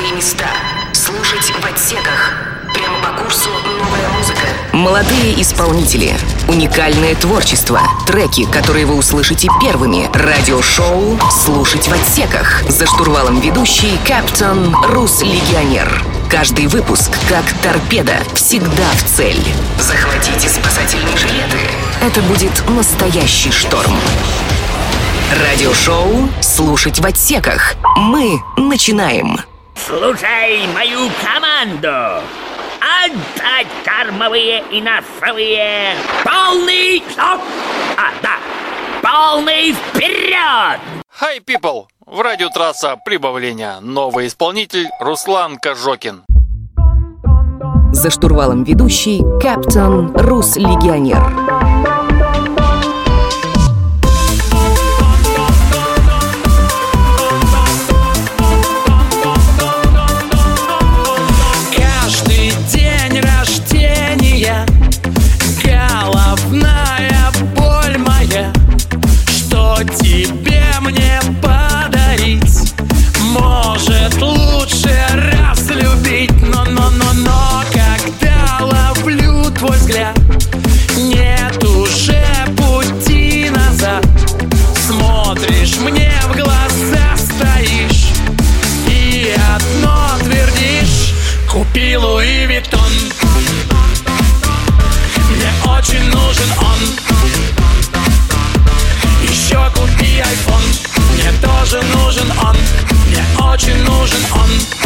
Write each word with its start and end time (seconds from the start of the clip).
новые 0.00 0.14
места. 0.14 0.46
Слушать 0.92 1.52
в 1.60 1.66
отсеках. 1.66 2.32
Прямо 2.72 3.00
по 3.00 3.22
курсу 3.22 3.50
новая 3.50 4.08
музыка. 4.16 4.46
Молодые 4.72 5.40
исполнители. 5.42 6.14
Уникальное 6.48 7.14
творчество. 7.14 7.80
Треки, 8.06 8.46
которые 8.46 8.86
вы 8.86 8.94
услышите 8.94 9.48
первыми. 9.60 10.08
Радиошоу 10.14 11.18
«Слушать 11.30 11.88
в 11.88 11.92
отсеках». 11.92 12.62
За 12.68 12.86
штурвалом 12.86 13.40
ведущий 13.40 13.98
Каптон 14.06 14.74
Рус 14.86 15.20
Легионер. 15.22 16.02
Каждый 16.30 16.66
выпуск, 16.68 17.10
как 17.28 17.44
торпеда, 17.62 18.16
всегда 18.34 18.88
в 18.94 19.04
цель. 19.04 19.44
Захватите 19.78 20.48
спасательные 20.48 21.16
жилеты. 21.16 21.58
Это 22.00 22.22
будет 22.22 22.68
настоящий 22.70 23.50
шторм. 23.50 23.92
Радиошоу 25.44 26.28
«Слушать 26.40 27.00
в 27.00 27.06
отсеках». 27.06 27.74
Мы 27.96 28.40
начинаем. 28.56 29.38
Слушай 29.90 30.68
мою 30.72 31.10
команду! 31.20 32.22
Отдать 32.78 33.66
кормовые 33.84 34.62
и 34.70 34.80
носовые! 34.80 35.96
Полный... 36.22 37.02
Стоп! 37.10 37.40
А, 37.96 38.12
да! 38.22 38.36
Полный 39.02 39.72
вперед! 39.72 40.78
Hi, 41.20 41.40
people! 41.44 41.86
В 42.06 42.20
радиотрасса 42.20 42.98
прибавления. 43.04 43.80
Новый 43.80 44.28
исполнитель 44.28 44.88
Руслан 45.00 45.58
Кожокин. 45.58 46.22
За 47.92 48.10
штурвалом 48.10 48.62
ведущий 48.62 49.22
Каптон 49.42 50.16
Рус 50.16 50.54
Легионер. 50.56 51.49
Очень 103.60 103.76
нужен 103.84 104.20
он 104.36 104.79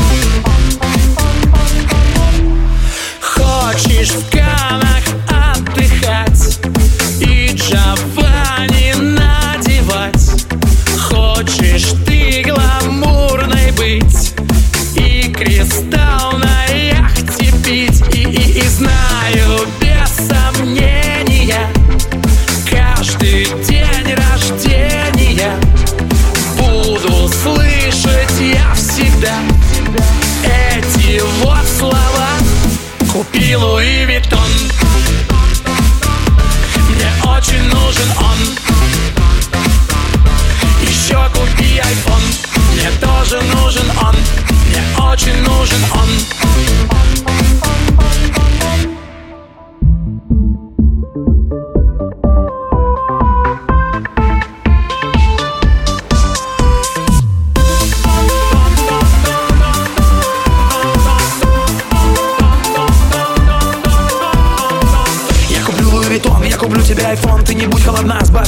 Купи 33.34 33.56
Луи 33.56 34.04
Виттон 34.04 34.33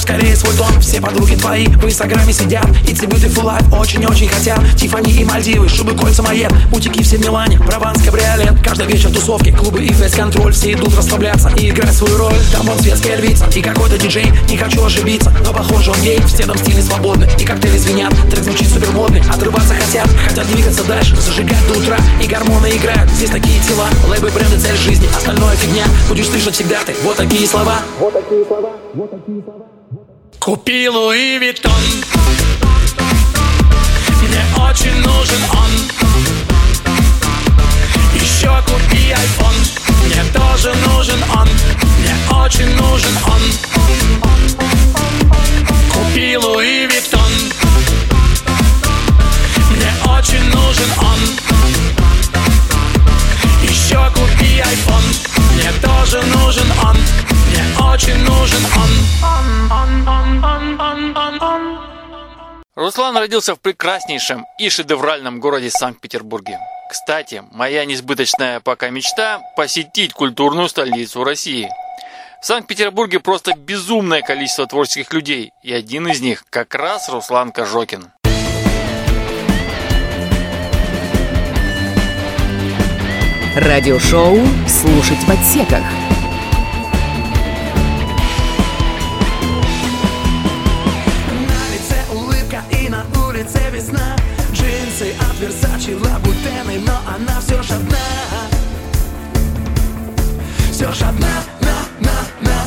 скорее 0.06 0.37
свой 0.37 0.55
тон 0.55 0.81
Все 0.81 1.00
подруги 1.00 1.34
твои 1.34 1.67
в 1.67 1.84
инстаграме 1.84 2.33
сидят 2.33 2.67
И 2.89 2.93
beautiful 2.93 3.44
life. 3.44 3.77
Очень-очень 3.77 4.28
хотят 4.28 4.61
Тифани 4.77 5.12
и 5.12 5.25
Мальдивы, 5.25 5.69
шубы, 5.69 5.94
кольца, 5.94 6.22
моет 6.22 6.53
Бутики 6.71 7.03
все 7.03 7.17
в 7.17 7.21
Милане, 7.21 7.59
Прованс, 7.59 8.03
кабриолет 8.03 8.55
Каждый 8.62 8.87
вечер 8.87 9.11
тусовки, 9.12 9.50
клубы 9.50 9.83
и 9.83 9.93
фейс-контроль 9.93 10.53
Все 10.53 10.72
идут 10.72 10.97
расслабляться 10.97 11.50
и 11.56 11.71
играть 11.71 11.93
свою 11.93 12.17
роль. 12.17 12.34
Там 12.53 12.67
вон 12.67 12.78
светская 12.78 13.17
львица 13.17 13.47
и 13.55 13.62
какой-то 13.62 13.99
диджей. 13.99 14.31
Не 14.49 14.56
хочу 14.56 14.84
ошибиться, 14.84 15.33
но 15.44 15.53
похоже 15.53 15.91
он 15.91 16.00
гей. 16.03 16.21
Все 16.27 16.44
там 16.44 16.56
стильно 16.59 16.83
свободны 16.83 17.28
и 17.38 17.44
коктейли 17.44 17.78
звенят. 17.78 18.12
Трек 18.31 18.44
звучит 18.44 18.69
супер 18.69 18.91
модный, 18.93 19.21
отрываться 19.21 19.75
хотят. 19.75 20.09
Хотят 20.28 20.47
двигаться 20.49 20.84
дальше, 20.84 21.17
зажигать 21.17 21.67
до 21.69 21.78
утра. 21.78 21.99
И 22.23 22.27
гормоны 22.27 22.69
играют, 22.69 23.11
здесь 23.12 23.31
такие 23.31 23.61
тела 23.62 23.88
Лейбы, 24.09 24.31
бренды, 24.31 24.59
цель 24.59 24.77
жизни, 24.77 25.09
остальное 25.17 25.56
фигня. 25.56 25.84
Будешь 26.09 26.28
слышать 26.28 26.55
всегда 26.55 26.78
ты, 26.84 26.94
вот 27.03 27.17
такие 27.17 27.47
слова 27.47 27.81
Купи 30.46 30.88
Луи 30.88 31.38
Виттон. 31.40 31.72
Мне 34.22 34.44
очень 34.70 34.94
нужен 34.94 35.42
он 35.50 36.16
Руслан 62.96 63.18
родился 63.18 63.54
в 63.54 63.60
прекраснейшем 63.60 64.46
и 64.58 64.70
шедевральном 64.70 65.38
городе 65.38 65.68
Санкт-Петербурге. 65.68 66.58
Кстати, 66.90 67.42
моя 67.52 67.84
несбыточная 67.84 68.60
пока 68.60 68.88
мечта– 68.88 69.42
посетить 69.56 70.14
культурную 70.14 70.66
столицу 70.70 71.22
России. 71.22 71.68
В 72.40 72.46
Санкт-Петербурге 72.46 73.20
просто 73.20 73.52
безумное 73.54 74.22
количество 74.22 74.66
творческих 74.66 75.12
людей, 75.12 75.52
и 75.62 75.74
один 75.74 76.08
из 76.08 76.22
них 76.22 76.46
как 76.48 76.75
раз 76.75 77.10
Руслан 77.10 77.52
Кожокин. 77.52 78.12
Радиошоу 83.56 84.38
«Слушать 84.66 85.19
в 85.19 85.31
отсеках». 85.31 85.82
Версачи, 95.38 95.94
лабутены, 95.94 96.81
но 96.87 96.94
она 97.15 97.41
все 97.41 97.62
ж 97.62 97.71
одна. 97.73 97.99
Все 100.73 100.91
ж 100.93 101.03
одна, 101.03 101.43
на, 101.61 101.77
на, 102.00 102.17
на. 102.41 102.59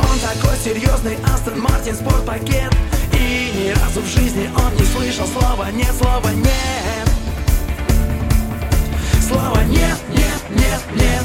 Он 0.00 0.18
такой 0.18 0.56
серьезный, 0.56 1.18
Астон 1.32 1.60
Мартин, 1.60 1.94
спортпакет. 1.94 2.72
И 3.12 3.52
ни 3.56 3.68
разу 3.70 4.00
в 4.00 4.06
жизни 4.06 4.50
он 4.56 4.74
не 4.74 4.84
слышал 4.84 5.26
слова 5.26 5.70
нет, 5.70 5.92
слова 5.96 6.30
нет 6.30 7.08
Слова 9.26 9.62
нет, 9.64 9.98
нет, 10.10 10.42
нет, 10.50 10.82
нет 10.94 11.24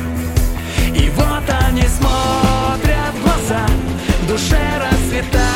И 0.96 1.10
вот 1.10 1.44
они 1.66 1.84
смотрят 1.84 3.14
в 3.14 3.24
глаза 3.24 3.66
В 4.24 4.28
душе 4.28 4.60
расцветает 4.80 5.51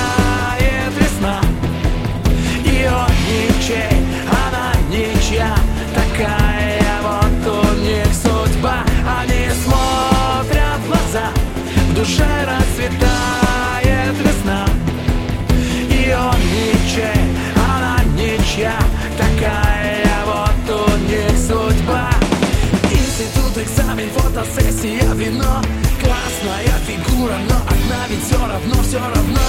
Экзамен, 23.96 24.10
фотосессия, 24.12 25.14
вино 25.14 25.62
Классная 26.04 26.78
фигура, 26.86 27.38
но 27.50 27.56
одна 27.56 28.08
ведь 28.10 28.24
все 28.26 28.38
равно, 28.38 28.84
все 28.84 29.00
равно. 29.00 29.40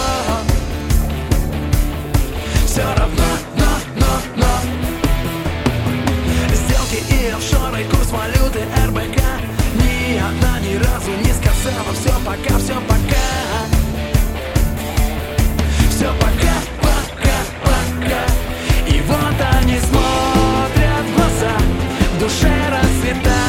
Все 2.64 2.82
равно, 2.82 3.24
но, 3.56 3.66
но, 3.96 4.06
но. 4.36 4.46
Сделки 6.54 7.02
и 7.12 7.30
офшоры, 7.30 7.84
курс 7.90 8.10
валюты, 8.12 8.60
РБК. 8.86 9.20
Ни 9.82 10.16
одна 10.16 10.60
ни 10.60 10.76
разу 10.76 11.10
не 11.24 11.32
сказала 11.32 11.92
Все 11.92 12.12
пока, 12.24 12.58
все 12.58 12.74
пока 12.86 13.26
Все 15.90 16.12
пока, 16.20 16.54
пока, 16.80 17.38
пока. 17.64 18.22
И 18.86 19.00
вот 19.00 19.34
они 19.60 19.80
смотрят 19.80 21.04
в 21.04 21.16
глаза 21.16 21.56
В 22.14 22.20
душе 22.20 22.52
расцветает 22.70 23.45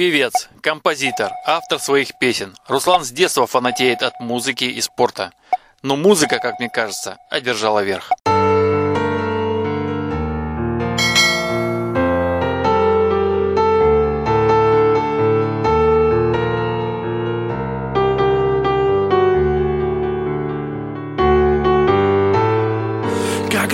Певец, 0.00 0.48
композитор, 0.62 1.30
автор 1.44 1.78
своих 1.78 2.18
песен. 2.18 2.56
Руслан 2.66 3.04
с 3.04 3.10
детства 3.10 3.46
фанатеет 3.46 4.02
от 4.02 4.18
музыки 4.18 4.64
и 4.64 4.80
спорта. 4.80 5.34
Но 5.82 5.94
музыка, 5.94 6.38
как 6.38 6.58
мне 6.58 6.70
кажется, 6.70 7.18
одержала 7.28 7.80
верх. 7.80 8.10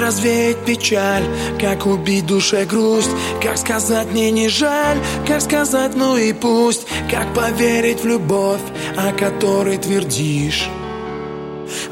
Развеять 0.06 0.64
печаль, 0.64 1.24
как 1.60 1.86
убить 1.86 2.26
душе 2.26 2.64
грусть 2.64 3.10
Как 3.42 3.58
сказать 3.58 4.08
мне 4.12 4.30
не 4.30 4.48
жаль, 4.48 4.98
как 5.26 5.40
сказать 5.40 5.96
ну 5.96 6.16
и 6.16 6.32
пусть 6.32 6.86
Как 7.10 7.34
поверить 7.34 8.02
в 8.02 8.06
любовь, 8.06 8.60
о 8.96 9.12
которой 9.12 9.78
твердишь. 9.78 10.68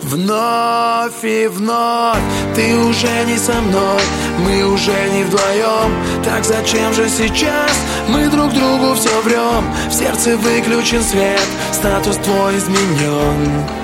Вновь 0.02 1.24
и 1.24 1.48
вновь 1.48 2.22
ты 2.54 2.76
уже 2.76 3.24
не 3.26 3.36
со 3.36 3.54
мной 3.60 4.00
Мы 4.38 4.64
уже 4.64 4.96
не 5.12 5.24
вдвоем. 5.24 5.90
Так 6.24 6.44
зачем 6.44 6.94
же 6.94 7.08
сейчас 7.08 7.72
мы 8.08 8.28
друг 8.28 8.52
другу 8.52 8.94
все 8.94 9.20
врем 9.22 9.64
В 9.90 9.92
сердце 9.92 10.36
выключен 10.36 11.02
свет, 11.02 11.48
статус 11.72 12.16
твой 12.18 12.56
изменен 12.58 13.83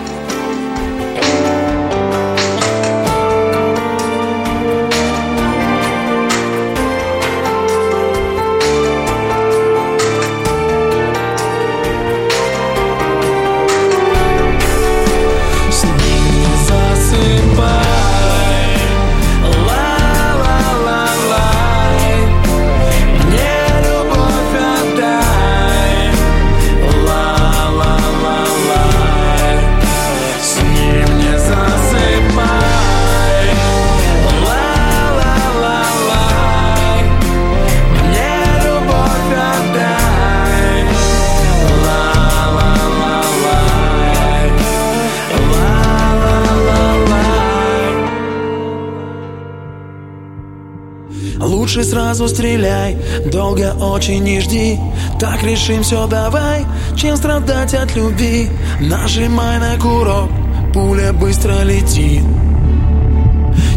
Лучше 51.71 51.89
сразу 51.89 52.27
стреляй, 52.27 52.97
долго 53.27 53.77
очень 53.81 54.25
не 54.25 54.41
жди. 54.41 54.77
Так 55.21 55.41
решим 55.45 55.85
все 55.85 56.09
давай, 56.09 56.67
чем 56.97 57.17
страдать 57.17 57.75
от 57.75 57.95
любви? 57.95 58.51
Нажимай 58.81 59.61
на 59.61 59.79
курок, 59.79 60.29
пуля 60.75 61.13
быстро 61.13 61.63
летит. 61.63 62.25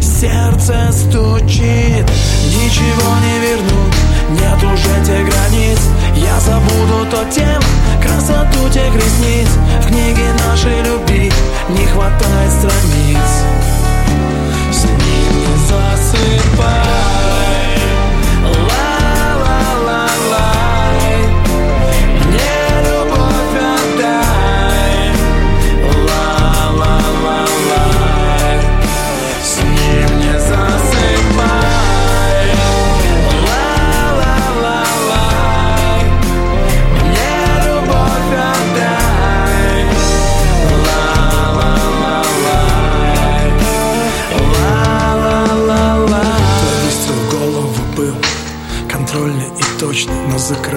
Сердце 0.02 0.74
стучит, 0.90 2.04
ничего 2.50 3.14
не 3.22 3.38
вернуть. 3.46 3.94
Нет 4.40 4.58
уже 4.58 5.06
тех 5.06 5.24
границ, 5.30 5.78
я 6.16 6.40
забуду 6.40 7.08
тот 7.12 7.30
тем. 7.30 7.62
Красоту 8.02 8.68
тех 8.72 8.92
ресниц, 8.92 9.48
в 9.82 9.86
книге 9.86 10.32
нашей 10.48 10.82
любви 10.82 11.32
Не 11.68 11.86
хватает 11.86 12.52
страниц 12.58 13.73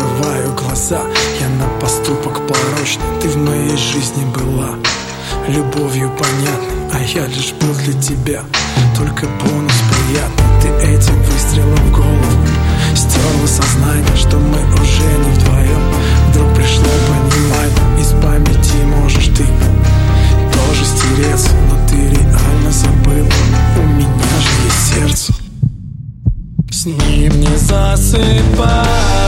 закрываю 0.07 0.53
глаза. 0.53 1.01
Я 1.39 1.49
на 1.49 1.67
поступок 1.79 2.41
порочный, 2.47 3.21
ты 3.21 3.29
в 3.29 3.37
моей 3.37 3.77
жизни 3.77 4.25
была. 4.33 4.75
Любовью 5.47 6.09
понятной, 6.09 6.91
а 6.93 6.99
я 6.99 7.25
лишь 7.27 7.53
был 7.53 7.73
для 7.83 7.93
тебя. 8.01 8.41
Только 8.97 9.27
бонус 9.27 9.73
приятный, 9.89 10.61
ты 10.61 10.67
этим 10.87 11.21
выстрелом 11.21 11.75
в 11.75 11.91
голову 11.91 12.47
Стерла 12.95 13.47
сознание, 13.47 14.15
что 14.15 14.37
мы 14.37 14.57
уже 14.73 15.03
не 15.03 15.31
вдвоем 15.35 15.81
Вдруг 16.29 16.55
пришло 16.55 16.85
понимание, 17.07 18.01
из 18.01 18.07
памяти 18.21 18.83
можешь 18.85 19.27
ты 19.27 19.45
Тоже 20.51 20.85
стереться, 20.85 21.51
но 21.69 21.87
ты 21.87 21.95
реально 21.95 22.71
забыла. 22.71 23.29
У 23.77 23.87
меня 23.87 24.39
же 24.41 24.49
есть 24.65 24.95
сердце. 24.95 25.33
С 26.71 26.85
ним 26.85 27.39
не 27.39 27.55
засыпай 27.57 29.26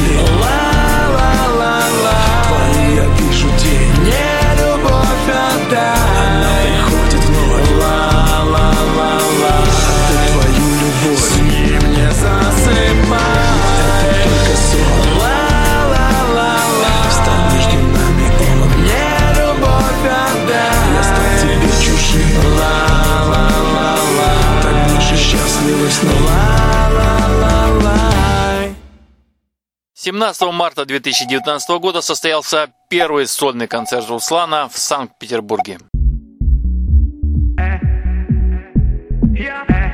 день 0.00 0.18
Ла-ла-ла-ла 0.40 2.16
Твои 2.46 2.94
я 2.94 3.04
вижу 3.18 3.48
день. 3.62 4.04
Не 4.04 4.29
17 30.20 30.52
марта 30.52 30.84
2019 30.84 31.80
года 31.80 32.02
состоялся 32.02 32.68
первый 32.90 33.26
сольный 33.26 33.66
концерт 33.66 34.06
Руслана 34.10 34.68
в 34.68 34.76
Санкт-Петербурге. 34.76 35.78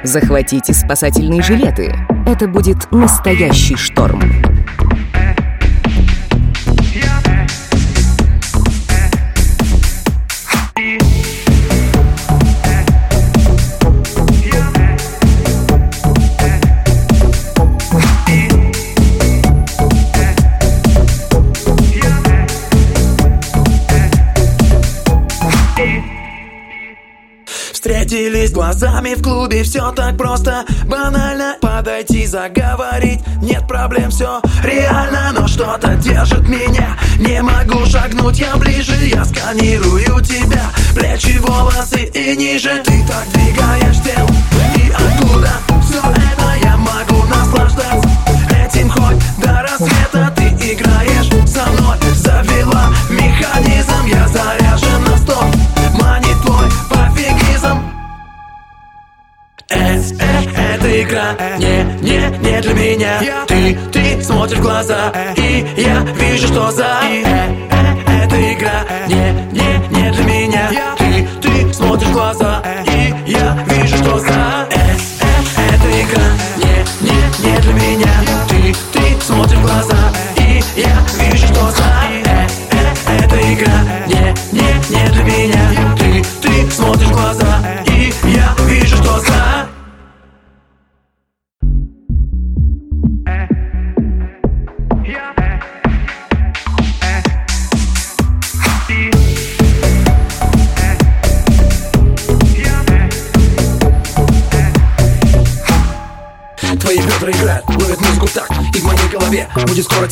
Захватите 0.03 0.73
спасательные 0.73 1.43
жилеты. 1.43 1.95
Это 2.27 2.49
будет 2.49 2.91
настоящий 2.91 3.77
шторм. 3.77 4.21
Встретились 28.17 28.51
глазами 28.51 29.13
в 29.15 29.23
клубе, 29.23 29.63
все 29.63 29.93
так 29.93 30.17
просто 30.17 30.65
Банально. 30.87 31.57
Подойти, 31.61 32.27
заговорить 32.27 33.21
Нет 33.43 33.69
проблем, 33.69 34.11
все 34.11 34.41
реально. 34.65 35.33
Но 35.39 35.47
что-то 35.47 35.95
держит 35.97 36.49
меня. 36.49 36.97
Не 37.19 37.43
могу 37.43 37.85
шагнуть 37.85 38.39
я 38.39 38.57
ближе. 38.57 38.95
Я 39.05 39.23
сканирую 39.23 40.25
тебя. 40.25 40.65
Плечи, 40.95 41.37
волосы 41.41 42.05
и 42.05 42.35
ниже. 42.37 42.83
Ты 42.87 43.05
так 43.07 43.27
двигаешь 43.35 44.03
тело 44.03 44.31
И 44.77 44.91
откуда 44.91 45.76
игра. 61.07 61.37
Не, 61.59 61.85
не, 62.03 62.39
не 62.39 62.61
для 62.61 62.75
меня. 62.75 63.45
Ты, 63.47 63.79
ты 63.93 64.23
смотришь 64.23 64.59
в 64.59 64.63
глаза. 64.63 65.13
И 65.37 65.67
я 65.77 66.01
вижу, 66.19 66.49
что 66.49 66.71
за 66.71 67.01
Э, 67.03 67.55
э, 67.71 68.25
это 68.25 68.53
игра. 68.53 68.85
Не, 69.09 69.33
не, 69.53 69.89
не 69.91 70.11
для 70.11 70.25
меня. 70.25 70.71
Ты, 70.99 71.29
ты 71.41 71.73
смотришь 71.73 72.09
в 72.09 72.13
глаза. 72.13 72.63
И 72.87 73.31
я 73.31 73.57
вижу, 73.69 73.97
что 73.97 74.19
за 74.19 74.66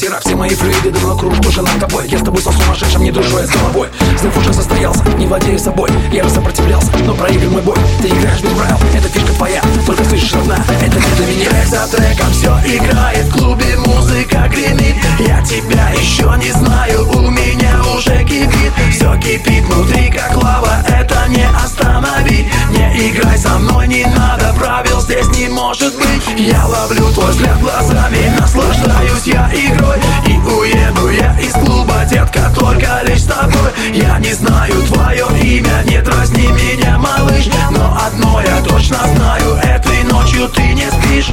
тира 0.05 0.19
Все 0.25 0.37
мои 0.37 0.51
флюиды 0.51 0.91
да 0.91 0.99
вокруг 1.07 1.35
уже 1.47 1.63
над 1.63 1.79
тобой. 1.81 2.07
Я 2.09 2.19
с 2.19 2.23
тобой 2.23 2.43
со 2.43 2.53
сумасшедшим, 2.53 3.03
не 3.03 3.11
дружу 3.11 3.39
я 3.39 3.47
с 3.47 3.51
головой 3.51 3.89
Взрыв 4.17 4.37
уже 4.37 4.53
состоялся, 4.53 5.03
не 5.19 5.27
владея 5.27 5.59
собой. 5.59 5.91
Я 6.13 6.29
сопротивлялся, 6.29 6.91
но 7.07 7.15
проиграл 7.15 7.51
мой 7.51 7.63
бой. 7.63 7.77
Ты 8.03 8.09
играешь 8.09 8.41
без 8.41 8.51
правил, 8.51 8.77
это 8.95 9.09
фишка 9.09 9.33
твоя. 9.33 9.63
Только 9.87 10.05
слышишь, 10.05 10.35
родна, 10.35 10.59
это 10.81 10.97
не 10.97 11.17
для 11.17 11.27
меня 11.27 11.51
Трек 11.51 11.67
за 11.67 11.97
треком 11.97 12.33
все 12.33 12.51
играет 12.77 13.27
В 13.27 13.39
клубе 13.39 13.77
музыка 13.87 14.49
гремит. 14.51 14.97
Я 15.19 15.43
тебя 15.43 15.91
еще 15.91 16.33
не 16.39 16.53
знаю 16.53 17.09
У 17.11 17.31
меня 17.31 17.81
уже 17.97 18.25
кипит. 18.25 18.73
Все 18.91 19.17
кипит 19.17 19.65
внутри, 19.65 20.11
как 20.11 20.37
лава 20.37 20.83
Это 20.87 21.27
не 21.29 21.47
остановить 21.65 22.47
Играй 22.93 23.39
со 23.39 23.59
мной, 23.59 23.89
не 23.89 24.05
надо 24.05 24.55
Правил 24.59 25.01
здесь 25.01 25.27
не 25.39 25.49
может 25.49 25.95
быть. 25.97 26.39
Я 26.39 26.65
ловлю 26.67 27.07
твой 27.13 27.31
взгляд 27.31 27.61
глазами 27.61 28.33
Наслаждаюсь 28.39 29.25
я 29.27 29.51
игрой. 29.53 29.97
И 30.27 30.33
уеду 30.33 31.09
я 31.11 31.39
из 31.41 31.53
клуба 31.53 32.05
Детка, 32.11 32.53
только 32.57 33.01
лишь 33.05 33.23
с 33.23 33.27
тобой. 33.27 33.71
Я 33.93 34.19
не 34.19 34.33
знаю 34.33 34.75
твое 34.83 35.27
имя 35.43 35.83
Не 35.87 36.01
дразни 36.03 36.47
меня, 36.47 36.99
малыш. 36.99 37.49
Но 37.71 37.99
одно 38.07 38.41
я 38.41 38.61
точно 38.63 38.99
знаю 39.15 39.55
Этой 39.63 40.03
ночью 40.05 40.49
ты 40.49 40.63
не 40.75 40.91
спишь. 40.91 41.33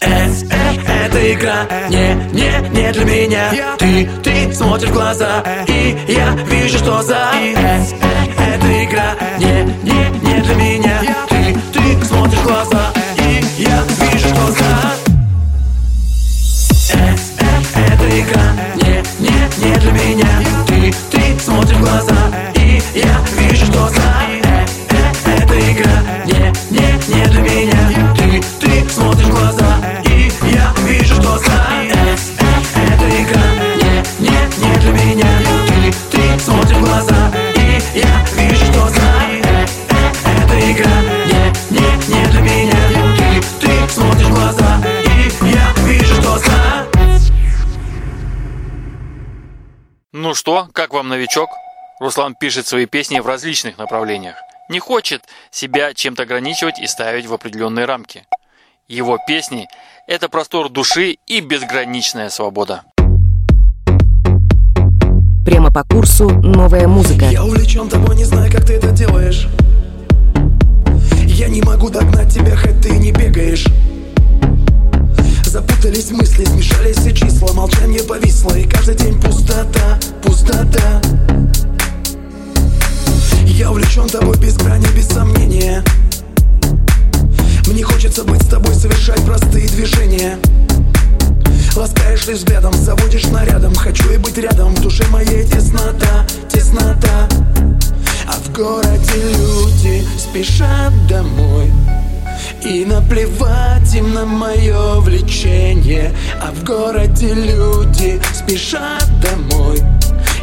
Э, 0.00 0.28
э, 0.28 1.04
это 1.04 1.32
игра 1.32 1.66
Не, 1.88 2.14
не, 2.32 2.68
не 2.70 2.92
для 2.92 3.04
меня. 3.04 3.76
Ты, 3.78 4.08
ты 4.22 4.52
смотришь 4.52 4.90
в 4.90 4.92
глаза 4.92 5.44
И 5.68 5.96
я 6.08 6.30
вижу, 6.46 6.78
что 6.78 7.02
за 7.02 7.30
Э, 7.34 7.54
э, 7.54 8.01
это 9.12 9.38
игра 9.38 9.38
Не, 9.38 9.64
не, 9.82 10.34
не 10.34 10.40
для 10.40 10.54
меня. 10.54 11.00
Ты, 11.28 11.56
ты 11.72 12.04
смотришь 12.04 12.38
в 12.38 12.44
глаза 12.44 12.92
И 13.18 13.44
я 13.58 13.82
вижу, 14.00 14.28
что 14.28 14.52
за 14.52 14.92
Э, 16.94 17.14
э, 17.38 17.94
это 17.94 18.20
игра. 18.20 18.52
Не, 18.76 19.02
не, 19.18 19.64
не 19.64 19.78
для 19.78 19.92
меня. 19.92 20.28
Ты, 20.66 20.92
ты 21.10 21.38
смотришь 21.40 21.76
в 21.76 21.80
глаза 21.80 22.16
И 22.54 22.82
я 22.94 23.20
вижу, 23.38 23.66
что 23.66 23.88
за 23.88 24.11
как 50.92 50.98
вам 50.98 51.08
новичок? 51.08 51.48
Руслан 52.00 52.34
пишет 52.34 52.66
свои 52.66 52.84
песни 52.84 53.18
в 53.18 53.26
различных 53.26 53.78
направлениях. 53.78 54.36
Не 54.68 54.78
хочет 54.78 55.24
себя 55.50 55.94
чем-то 55.94 56.24
ограничивать 56.24 56.78
и 56.78 56.86
ставить 56.86 57.24
в 57.24 57.32
определенные 57.32 57.86
рамки. 57.86 58.26
Его 58.88 59.18
песни– 59.26 59.68
это 60.06 60.28
простор 60.28 60.68
души 60.68 61.16
и 61.26 61.40
безграничная 61.40 62.28
свобода. 62.28 62.82
Прямо 65.46 65.72
по 65.72 65.82
курсу 65.82 66.28
новая 66.28 66.86
музыка. 66.86 67.24
Я 67.24 67.42
увлечен 67.42 67.88
тобой, 67.88 68.14
не 68.14 68.24
знаю, 68.24 68.52
как 68.52 68.66
ты 68.66 68.74
это 68.74 68.90
делаешь 68.90 69.48
Я 71.26 71.48
не 71.48 71.62
могу 71.62 71.88
догнать 71.88 72.34
тебя, 72.34 72.54
хоть 72.54 72.82
ты 72.82 72.98
не 72.98 73.12
бегаешь 73.12 73.66
Запутались 75.52 76.10
мысли, 76.10 76.46
смешались 76.46 76.96
все 76.96 77.12
числа 77.14 77.52
Молчание 77.52 78.02
повисло 78.02 78.56
и 78.56 78.64
каждый 78.64 78.94
день 78.94 79.20
пустота, 79.20 79.98
пустота. 80.22 81.02
Я 83.44 83.70
увлечен 83.70 84.08
тобой 84.08 84.38
без 84.38 84.56
грани, 84.56 84.86
без 84.96 85.08
сомнения. 85.08 85.84
Мне 87.66 87.82
хочется 87.82 88.24
быть 88.24 88.40
с 88.40 88.46
тобой, 88.46 88.74
совершать 88.74 89.22
простые 89.26 89.68
движения. 89.68 90.38
Ласкаешь 91.76 92.26
ли 92.28 92.32
взглядом, 92.32 92.72
заводишь 92.72 93.26
нарядом 93.26 93.74
Хочу 93.74 94.10
и 94.10 94.16
быть 94.16 94.38
рядом, 94.38 94.74
в 94.74 94.80
душе 94.80 95.06
моей 95.08 95.44
теснота, 95.44 96.26
теснота. 96.50 97.28
А 98.26 98.40
в 98.42 98.50
городе 98.54 99.20
люди 99.36 100.02
спешат 100.18 100.94
домой 101.08 101.70
и 102.64 102.84
наплевать 102.84 103.94
им 103.94 104.14
на 104.14 104.24
мое 104.24 105.00
влечение. 105.00 106.12
А 106.40 106.52
в 106.52 106.64
городе 106.64 107.34
люди 107.34 108.20
спешат 108.32 109.08
домой. 109.20 109.80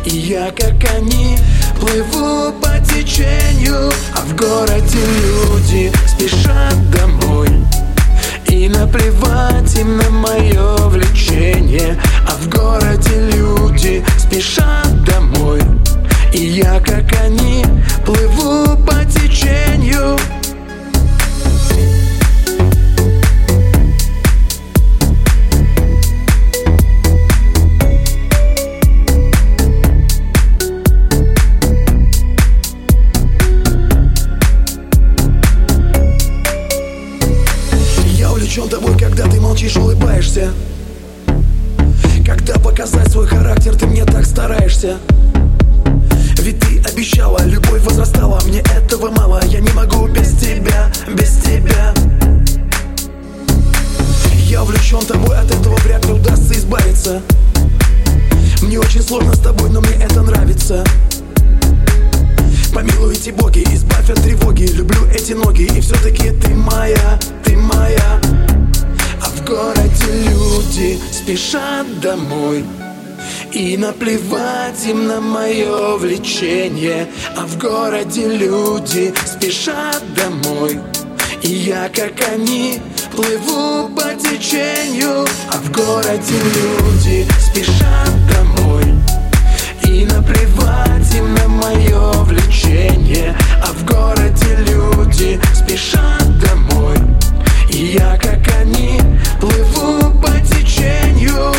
И 0.06 0.16
я, 0.16 0.52
как 0.52 0.92
они, 0.96 1.38
плыву 1.80 2.54
по 2.62 2.80
течению. 2.80 3.92
А 4.16 4.22
в 4.22 4.36
городе 4.36 5.00
люди 5.24 5.92
спешат 6.08 6.92
домой. 6.92 7.50
И 8.48 8.68
наплевать 8.68 9.76
им 9.78 9.98
на 9.98 10.10
мое 10.10 10.76
влечение. 10.88 11.98
А 12.28 12.32
в 12.36 12.50
городе 12.50 13.30
люди 13.34 14.04
спешат 14.18 15.04
домой. 15.04 15.62
И 16.34 16.46
я, 16.46 16.80
как 16.80 17.12
они, 17.24 17.66
плыву 18.06 18.78
по 18.86 19.06
течению 19.06 20.18
Помилуйте 63.20 63.32
боги, 63.32 63.76
избавь 63.76 64.10
от 64.10 64.24
тревоги. 64.24 64.64
Люблю 64.64 65.06
эти 65.14 65.34
ноги, 65.34 65.64
и 65.64 65.82
все-таки 65.82 66.32
ты 66.32 66.56
моя, 66.56 67.20
ты 67.44 67.58
моя. 67.58 68.22
А 69.22 69.30
в 69.30 69.44
городе 69.46 70.30
люди 70.30 70.98
спешат 71.12 72.00
домой. 72.00 72.64
И 73.52 73.76
наплевать 73.76 74.86
им 74.86 75.08
на 75.08 75.20
мое 75.20 75.98
влечение. 75.98 77.10
А 77.36 77.46
в 77.46 77.58
городе 77.58 78.26
люди 78.26 79.14
спешат 79.26 80.02
домой. 80.16 80.80
И 81.44 81.50
я, 81.50 81.90
как 81.90 82.14
они, 82.32 82.80
плыву 83.12 83.90
по 83.90 84.14
течению. 84.16 85.28
А 85.52 85.58
в 85.58 85.72
городе 85.74 86.36
люди 86.56 87.28
спешат 87.38 88.14
домой 88.32 88.99
И 89.90 90.06
наплевать 90.06 91.16
им 91.16 91.36
мое 91.50 92.12
влечение. 92.24 93.36
А 93.60 93.74
в 93.74 93.84
городе 93.86 94.56
люди 94.68 95.40
спешат 95.52 96.40
домой. 96.40 96.96
Я, 97.72 98.16
как 98.18 98.40
они, 98.62 99.02
плыву 99.42 100.12
по 100.22 100.30
течению. 100.42 101.52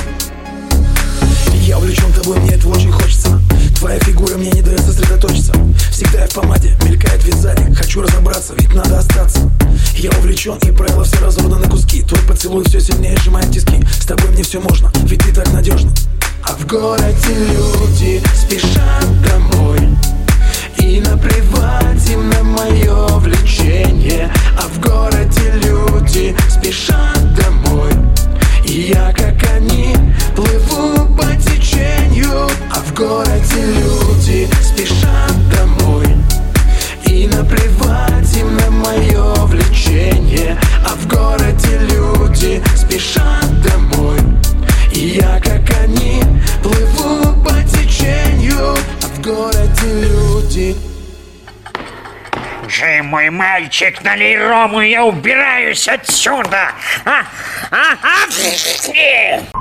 Я 1.55 1.79
увлечен 1.79 2.13
тобой, 2.13 2.39
мне 2.39 2.53
этого 2.53 2.77
очень 2.77 2.93
хочется. 2.93 3.43
Твоя 3.81 3.99
фигура 3.99 4.37
мне 4.37 4.53
не 4.53 4.63
дает 4.63 4.81
сосредоточиться. 4.81 5.53
Всегда 5.91 6.21
я 6.21 6.27
в 6.29 6.33
помаде, 6.33 6.77
мелькает 6.85 7.25
вид 7.25 7.35
сзади 7.35 7.75
Хочу 7.75 8.01
разобраться, 8.01 8.55
ведь 8.57 8.73
надо 8.73 9.01
остаться. 9.01 9.51
Я 9.97 10.11
увлечен 10.11 10.57
и 10.59 10.71
правила 10.71 11.03
все 11.03 11.19
разорваны 11.19 11.57
на 11.57 11.69
куски. 11.69 12.03
Твой 12.03 12.23
поцелуй 12.23 12.63
все 12.69 12.81
сильнее 12.81 13.17
сжимает 13.17 13.51
тиски. 13.51 13.85
С 14.01 14.07
тобой 14.07 14.31
мне 14.31 14.45
все 14.45 14.61
можно, 14.61 14.89
ведь 15.03 15.21
ты 15.21 15.33
так 15.33 15.53
надежна 15.53 15.91
а 16.51 16.55
в 16.55 16.67
городе 16.67 17.35
люди 17.35 17.80
городе 33.21 33.61
люди 33.61 34.49
спешат 34.63 35.49
домой 35.51 36.07
И 37.05 37.27
наплевать 37.27 38.37
им 38.37 38.57
на 38.57 38.71
мое 38.71 39.35
влечение 39.45 40.57
А 40.87 40.95
в 40.95 41.07
городе 41.07 41.79
люди 41.81 42.63
спешат 42.75 43.61
домой 43.61 44.19
И 44.93 45.21
я, 45.21 45.39
как 45.41 45.61
они, 45.85 46.23
плыву 46.63 47.43
по 47.43 47.53
течению 47.65 48.75
А 49.03 49.07
в 49.07 49.21
городе 49.21 49.87
люди 50.03 50.77
Джей, 52.67 53.03
мой 53.03 53.29
мальчик, 53.31 54.03
налей 54.03 54.39
рому, 54.39 54.81
я 54.81 55.05
убираюсь 55.05 55.89
отсюда. 55.89 56.71
А, 57.05 57.25
а, 57.73 57.97
а, 58.01 59.60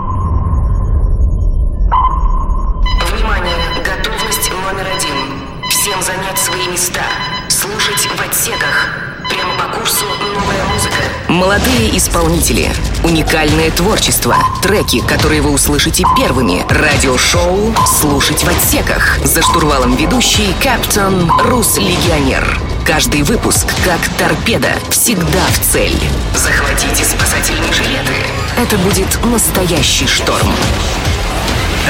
Всем 5.81 6.01
занять 6.03 6.37
свои 6.37 6.67
места. 6.67 7.05
Слушать 7.47 8.05
в 8.05 8.21
отсеках. 8.21 8.89
Прямо 9.29 9.55
по 9.57 9.77
курсу 9.77 10.03
новая 10.05 10.65
музыка. 10.73 10.97
Молодые 11.29 11.97
исполнители. 11.97 12.69
Уникальное 13.05 13.71
творчество. 13.71 14.35
Треки, 14.61 14.99
которые 14.99 15.41
вы 15.41 15.51
услышите 15.51 16.03
первыми. 16.17 16.65
Радиошоу 16.67 17.73
«Слушать 17.87 18.43
в 18.43 18.49
отсеках». 18.49 19.19
За 19.23 19.41
штурвалом 19.41 19.95
ведущий 19.95 20.53
Каптон 20.61 21.31
Рус 21.43 21.77
Легионер. 21.77 22.59
Каждый 22.85 23.23
выпуск 23.23 23.65
как 23.85 24.01
торпеда. 24.17 24.73
Всегда 24.89 25.45
в 25.53 25.59
цель. 25.59 25.97
Захватите 26.35 27.05
спасательные 27.05 27.71
жилеты. 27.71 28.15
Это 28.57 28.77
будет 28.79 29.07
настоящий 29.23 30.07
шторм. 30.07 30.51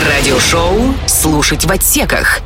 Радиошоу 0.08 0.94
«Слушать 1.08 1.66
в 1.66 1.72
отсеках». 1.72 2.44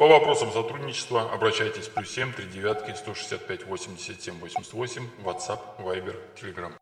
По 0.00 0.08
вопросам 0.08 0.50
сотрудничества 0.50 1.30
обращайтесь 1.30 1.88
плюс 1.88 2.08
7 2.08 2.32
3 2.32 2.46
девятки 2.46 2.96
165 2.96 3.66
87 3.66 4.40
88 4.40 5.08
WhatsApp, 5.22 5.60
Viber, 5.78 6.16
Telegram. 6.40 6.72